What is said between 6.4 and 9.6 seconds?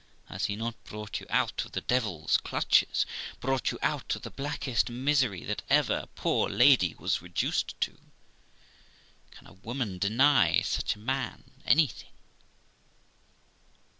lady was reduced to? Can a